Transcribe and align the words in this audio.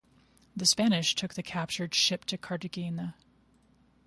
The 0.55 0.65
Spanish 0.65 1.13
took 1.13 1.35
the 1.35 1.43
captured 1.43 1.93
ship 1.93 2.25
to 2.25 2.35
Cartagena. 2.39 3.13